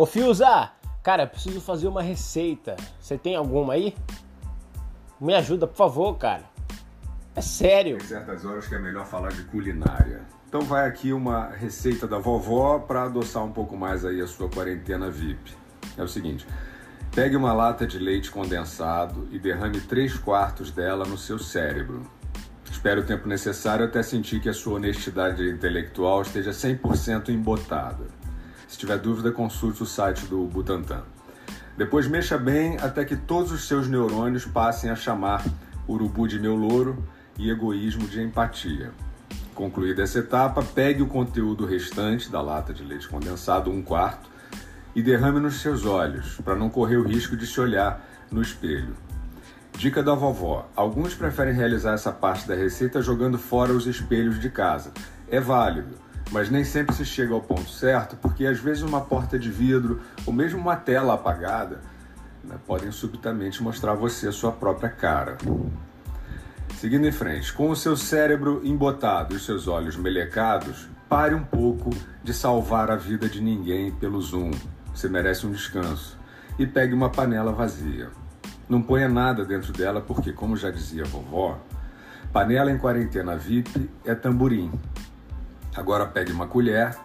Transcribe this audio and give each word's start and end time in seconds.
Ô 0.00 0.06
Fiuza, 0.06 0.70
cara, 1.02 1.26
preciso 1.26 1.60
fazer 1.60 1.86
uma 1.86 2.00
receita. 2.00 2.74
Você 2.98 3.18
tem 3.18 3.36
alguma 3.36 3.74
aí? 3.74 3.94
Me 5.20 5.34
ajuda, 5.34 5.66
por 5.66 5.76
favor, 5.76 6.16
cara. 6.16 6.44
É 7.36 7.42
sério. 7.42 7.98
Tem 7.98 8.06
certas 8.06 8.42
horas 8.46 8.66
que 8.66 8.74
é 8.74 8.78
melhor 8.78 9.04
falar 9.04 9.28
de 9.28 9.42
culinária. 9.42 10.22
Então 10.48 10.62
vai 10.62 10.88
aqui 10.88 11.12
uma 11.12 11.48
receita 11.50 12.08
da 12.08 12.18
vovó 12.18 12.78
para 12.78 13.02
adoçar 13.02 13.44
um 13.44 13.52
pouco 13.52 13.76
mais 13.76 14.02
aí 14.02 14.22
a 14.22 14.26
sua 14.26 14.48
quarentena 14.48 15.10
VIP. 15.10 15.54
É 15.98 16.02
o 16.02 16.08
seguinte: 16.08 16.46
pegue 17.14 17.36
uma 17.36 17.52
lata 17.52 17.86
de 17.86 17.98
leite 17.98 18.30
condensado 18.30 19.28
e 19.30 19.38
derrame 19.38 19.82
3 19.82 20.16
quartos 20.16 20.70
dela 20.70 21.04
no 21.04 21.18
seu 21.18 21.38
cérebro. 21.38 22.10
Espere 22.70 23.00
o 23.00 23.04
tempo 23.04 23.28
necessário 23.28 23.84
até 23.84 24.02
sentir 24.02 24.40
que 24.40 24.48
a 24.48 24.54
sua 24.54 24.76
honestidade 24.76 25.46
intelectual 25.46 26.22
esteja 26.22 26.52
100% 26.52 27.28
embotada. 27.28 28.18
Se 28.70 28.78
tiver 28.78 28.98
dúvida, 28.98 29.32
consulte 29.32 29.82
o 29.82 29.86
site 29.86 30.26
do 30.26 30.46
Butantan. 30.46 31.02
Depois 31.76 32.06
mexa 32.06 32.38
bem 32.38 32.76
até 32.80 33.04
que 33.04 33.16
todos 33.16 33.50
os 33.50 33.66
seus 33.66 33.88
neurônios 33.88 34.44
passem 34.44 34.90
a 34.90 34.94
chamar 34.94 35.44
urubu 35.88 36.28
de 36.28 36.38
meu 36.38 36.54
louro 36.54 37.04
e 37.36 37.50
egoísmo 37.50 38.06
de 38.06 38.22
empatia. 38.22 38.92
Concluída 39.56 40.04
essa 40.04 40.20
etapa, 40.20 40.62
pegue 40.62 41.02
o 41.02 41.08
conteúdo 41.08 41.66
restante 41.66 42.30
da 42.30 42.40
lata 42.40 42.72
de 42.72 42.84
leite 42.84 43.08
condensado, 43.08 43.72
um 43.72 43.82
quarto, 43.82 44.30
e 44.94 45.02
derrame 45.02 45.40
nos 45.40 45.60
seus 45.60 45.84
olhos, 45.84 46.36
para 46.44 46.54
não 46.54 46.70
correr 46.70 46.96
o 46.96 47.04
risco 47.04 47.36
de 47.36 47.48
se 47.48 47.60
olhar 47.60 48.06
no 48.30 48.40
espelho. 48.40 48.94
Dica 49.76 50.00
da 50.00 50.14
vovó: 50.14 50.70
alguns 50.76 51.12
preferem 51.12 51.54
realizar 51.54 51.94
essa 51.94 52.12
parte 52.12 52.46
da 52.46 52.54
receita 52.54 53.02
jogando 53.02 53.36
fora 53.36 53.72
os 53.72 53.88
espelhos 53.88 54.38
de 54.38 54.48
casa. 54.48 54.92
É 55.28 55.40
válido, 55.40 55.96
mas 56.30 56.50
nem 56.50 56.64
sempre 56.64 56.94
se 56.94 57.04
chega 57.04 57.34
ao 57.34 57.40
ponto 57.40 57.68
certo, 57.70 58.16
porque 58.16 58.46
às 58.46 58.58
vezes 58.58 58.82
uma 58.82 59.00
porta 59.00 59.38
de 59.38 59.50
vidro 59.50 60.00
ou 60.24 60.32
mesmo 60.32 60.60
uma 60.60 60.76
tela 60.76 61.14
apagada 61.14 61.80
né, 62.44 62.56
podem 62.66 62.90
subitamente 62.90 63.62
mostrar 63.62 63.92
a 63.92 63.96
você 63.96 64.28
a 64.28 64.32
sua 64.32 64.52
própria 64.52 64.88
cara. 64.88 65.36
Seguindo 66.76 67.06
em 67.06 67.12
frente, 67.12 67.52
com 67.52 67.68
o 67.68 67.76
seu 67.76 67.96
cérebro 67.96 68.62
embotado 68.64 69.34
e 69.34 69.36
os 69.36 69.44
seus 69.44 69.68
olhos 69.68 69.96
melecados, 69.96 70.88
pare 71.08 71.34
um 71.34 71.44
pouco 71.44 71.90
de 72.22 72.32
salvar 72.32 72.90
a 72.90 72.96
vida 72.96 73.28
de 73.28 73.40
ninguém 73.40 73.92
pelo 73.92 74.20
Zoom. 74.22 74.52
Você 74.94 75.08
merece 75.08 75.46
um 75.46 75.50
descanso. 75.50 76.18
E 76.58 76.66
pegue 76.66 76.94
uma 76.94 77.10
panela 77.10 77.52
vazia. 77.52 78.08
Não 78.68 78.80
ponha 78.80 79.08
nada 79.08 79.44
dentro 79.44 79.72
dela, 79.72 80.00
porque, 80.00 80.32
como 80.32 80.56
já 80.56 80.70
dizia 80.70 81.02
a 81.02 81.06
vovó, 81.06 81.58
panela 82.32 82.70
em 82.70 82.78
quarentena 82.78 83.36
VIP 83.36 83.90
é 84.04 84.14
tamborim. 84.14 84.70
Agora 85.74 86.06
pegue 86.06 86.32
uma 86.32 86.46
colher, 86.46 86.96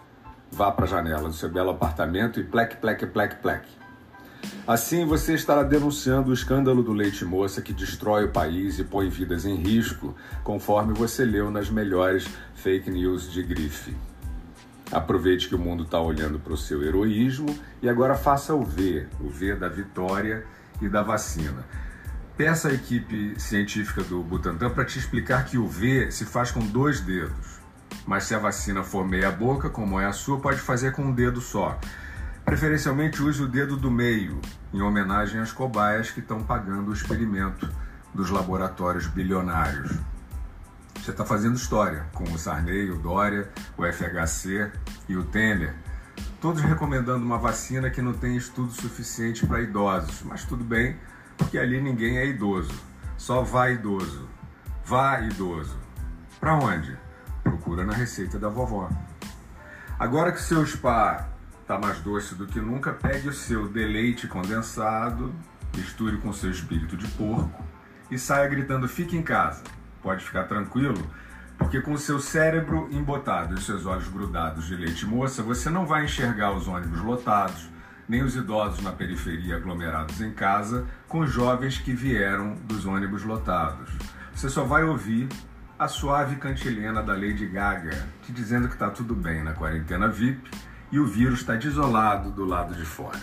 vá 0.51 0.71
para 0.71 0.85
a 0.85 0.87
janela 0.87 1.27
do 1.27 1.33
seu 1.33 1.49
belo 1.49 1.69
apartamento 1.69 2.39
e 2.39 2.43
pleque, 2.43 2.77
pleque, 2.77 3.05
pleque, 3.05 3.35
pleque. 3.35 3.85
Assim 4.67 5.05
você 5.05 5.35
estará 5.35 5.61
denunciando 5.61 6.31
o 6.31 6.33
escândalo 6.33 6.81
do 6.81 6.91
leite 6.91 7.23
moça 7.23 7.61
que 7.61 7.71
destrói 7.71 8.25
o 8.25 8.31
país 8.31 8.79
e 8.79 8.83
põe 8.83 9.09
vidas 9.09 9.45
em 9.45 9.55
risco, 9.55 10.15
conforme 10.43 10.93
você 10.93 11.23
leu 11.23 11.51
nas 11.51 11.69
melhores 11.69 12.27
fake 12.55 12.89
news 12.89 13.31
de 13.31 13.43
grife. 13.43 13.95
Aproveite 14.91 15.47
que 15.47 15.55
o 15.55 15.59
mundo 15.59 15.83
está 15.83 15.99
olhando 15.99 16.39
para 16.39 16.53
o 16.53 16.57
seu 16.57 16.83
heroísmo 16.83 17.55
e 17.81 17.89
agora 17.89 18.15
faça 18.15 18.53
o 18.53 18.63
V, 18.63 19.07
o 19.19 19.29
V 19.29 19.55
da 19.55 19.67
vitória 19.67 20.45
e 20.81 20.89
da 20.89 21.03
vacina. 21.03 21.65
Peça 22.37 22.69
à 22.69 22.73
equipe 22.73 23.39
científica 23.39 24.03
do 24.03 24.21
Butantan 24.21 24.69
para 24.69 24.85
te 24.85 24.99
explicar 24.99 25.45
que 25.45 25.57
o 25.57 25.67
V 25.67 26.11
se 26.11 26.25
faz 26.25 26.51
com 26.51 26.59
dois 26.59 26.99
dedos. 26.99 27.54
Mas 28.05 28.25
se 28.25 28.35
a 28.35 28.39
vacina 28.39 28.83
for 28.83 29.07
meia 29.07 29.31
boca, 29.31 29.69
como 29.69 29.99
é 29.99 30.05
a 30.05 30.13
sua, 30.13 30.39
pode 30.39 30.59
fazer 30.59 30.91
com 30.91 31.03
um 31.03 31.11
dedo 31.11 31.41
só. 31.41 31.79
Preferencialmente 32.43 33.23
use 33.23 33.41
o 33.41 33.47
dedo 33.47 33.75
do 33.75 33.89
meio, 33.89 34.39
em 34.71 34.81
homenagem 34.81 35.39
às 35.39 35.51
cobaias 35.51 36.11
que 36.11 36.19
estão 36.19 36.43
pagando 36.43 36.91
o 36.91 36.93
experimento 36.93 37.67
dos 38.13 38.29
laboratórios 38.29 39.07
bilionários. 39.07 39.97
Você 41.01 41.11
está 41.11 41.25
fazendo 41.25 41.55
história 41.55 42.05
com 42.13 42.23
o 42.23 42.37
Sarney, 42.37 42.89
o 42.91 42.97
Dória, 42.97 43.49
o 43.77 43.83
FHC 43.83 44.71
e 45.09 45.17
o 45.17 45.23
Temer 45.23 45.73
todos 46.45 46.61
recomendando 46.61 47.25
uma 47.25 47.39
vacina 47.39 47.89
que 47.89 48.03
não 48.03 48.13
tem 48.13 48.37
estudo 48.37 48.71
suficiente 48.71 49.47
para 49.47 49.61
idosos. 49.61 50.21
Mas 50.21 50.43
tudo 50.45 50.63
bem, 50.63 50.95
porque 51.35 51.57
ali 51.57 51.81
ninguém 51.81 52.19
é 52.19 52.27
idoso. 52.27 52.71
Só 53.17 53.41
vá 53.41 53.71
idoso. 53.71 54.29
Vá 54.85 55.21
idoso. 55.21 55.75
Para 56.39 56.55
onde? 56.55 56.95
Procura 57.65 57.83
na 57.83 57.93
receita 57.93 58.37
da 58.37 58.47
vovó. 58.47 58.87
Agora 59.97 60.31
que 60.31 60.39
seu 60.39 60.63
spa 60.67 61.27
está 61.63 61.79
mais 61.79 61.99
doce 61.99 62.35
do 62.35 62.45
que 62.45 62.61
nunca, 62.61 62.93
pegue 62.93 63.27
o 63.27 63.33
seu 63.33 63.67
deleite 63.67 64.27
condensado, 64.27 65.33
misture 65.75 66.17
com 66.17 66.31
seu 66.31 66.51
espírito 66.51 66.95
de 66.95 67.07
porco 67.07 67.63
e 68.11 68.19
saia 68.19 68.47
gritando: 68.47 68.87
fique 68.87 69.17
em 69.17 69.23
casa. 69.23 69.63
Pode 70.03 70.23
ficar 70.23 70.43
tranquilo 70.43 71.09
porque 71.57 71.81
com 71.81 71.97
seu 71.97 72.19
cérebro 72.19 72.87
embotado 72.91 73.55
e 73.55 73.61
seus 73.61 73.87
olhos 73.87 74.07
grudados 74.09 74.67
de 74.67 74.75
leite 74.75 75.03
moça, 75.03 75.41
você 75.41 75.67
não 75.67 75.87
vai 75.87 76.05
enxergar 76.05 76.51
os 76.51 76.67
ônibus 76.67 77.01
lotados, 77.01 77.67
nem 78.07 78.21
os 78.21 78.35
idosos 78.35 78.83
na 78.83 78.91
periferia 78.91 79.55
aglomerados 79.55 80.21
em 80.21 80.31
casa, 80.31 80.85
com 81.07 81.25
jovens 81.25 81.79
que 81.79 81.93
vieram 81.93 82.53
dos 82.65 82.85
ônibus 82.85 83.23
lotados. 83.23 83.89
Você 84.35 84.49
só 84.49 84.63
vai 84.63 84.83
ouvir 84.83 85.27
a 85.77 85.89
suave 85.89 86.37
cantilena 86.37 87.03
da 87.03 87.13
Lady 87.13 87.45
Gaga 87.47 88.07
te 88.23 88.31
dizendo 88.31 88.67
que 88.67 88.75
está 88.75 88.89
tudo 88.89 89.13
bem 89.13 89.43
na 89.43 89.53
quarentena 89.53 90.07
VIP 90.07 90.49
e 90.89 90.99
o 90.99 91.05
vírus 91.05 91.41
está 91.41 91.55
desolado 91.55 92.31
do 92.31 92.45
lado 92.45 92.73
de 92.73 92.85
fora. 92.85 93.19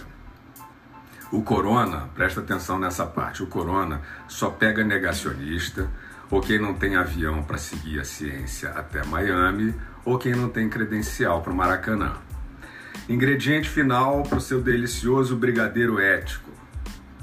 O 1.31 1.43
corona, 1.43 2.11
presta 2.15 2.41
atenção 2.41 2.79
nessa 2.79 3.07
parte, 3.07 3.43
o 3.43 3.47
corona 3.47 4.03
só 4.29 4.51
pega 4.51 4.85
negacionista, 4.85 5.89
ou 6.31 6.43
quem 6.43 6.59
não 6.59 6.75
tem 6.75 6.95
avião 6.95 7.43
para 7.43 7.57
seguir 7.57 7.99
a 8.01 8.05
ciência 8.05 8.69
até 8.71 9.03
Miami, 9.05 9.75
ou 10.05 10.19
quem 10.19 10.35
não 10.35 10.51
tem 10.51 10.69
credencial 10.69 11.41
para 11.41 11.53
o 11.53 11.57
Maracanã. 11.57 12.13
Ingrediente 13.09 13.69
final 13.69 14.23
para 14.25 14.37
o 14.37 14.41
seu 14.43 14.61
delicioso 14.61 15.37
brigadeiro 15.37 15.99
ético. 15.99 16.51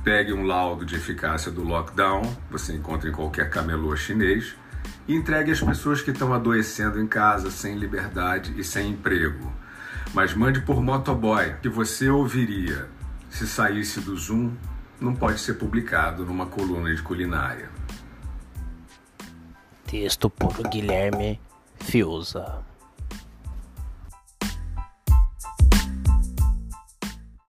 Pegue 0.04 0.34
um 0.34 0.44
laudo 0.44 0.84
de 0.84 0.96
eficácia 0.96 1.52
do 1.52 1.64
lockdown, 1.64 2.24
você 2.50 2.74
encontra 2.74 3.10
em 3.10 3.14
qualquer 3.14 3.52
camelô 3.52 3.96
chinês, 3.96 4.56
e 5.08 5.16
entregue 5.16 5.52
às 5.52 5.60
pessoas 5.60 6.02
que 6.02 6.12
estão 6.12 6.34
adoecendo 6.34 7.00
em 7.00 7.08
casa, 7.08 7.50
sem 7.50 7.76
liberdade 7.78 8.54
e 8.60 8.64
sem 8.64 8.92
emprego. 8.92 9.52
Mas 10.14 10.34
mande 10.34 10.62
por 10.62 10.82
motoboy, 10.82 11.56
que 11.62 11.70
você 11.70 12.10
ouviria 12.10 12.88
se 13.30 13.48
saísse 13.48 14.02
do 14.02 14.18
Zoom, 14.18 14.52
não 15.00 15.16
pode 15.16 15.40
ser 15.40 15.54
publicado 15.54 16.26
numa 16.26 16.46
coluna 16.48 16.94
de 16.94 17.02
culinária. 17.02 17.70
Texto 19.86 20.30
por 20.30 20.68
Guilherme 20.68 21.40
Fiuza. 21.80 22.64